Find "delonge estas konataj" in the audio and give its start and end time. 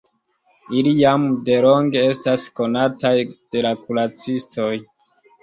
1.49-3.13